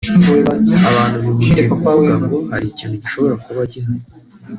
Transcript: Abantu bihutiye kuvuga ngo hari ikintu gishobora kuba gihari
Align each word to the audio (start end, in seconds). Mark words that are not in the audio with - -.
Abantu 0.89 1.15
bihutiye 1.23 1.61
kuvuga 1.69 2.13
ngo 2.23 2.37
hari 2.51 2.65
ikintu 2.71 2.95
gishobora 3.03 3.35
kuba 3.43 3.61
gihari 3.71 4.05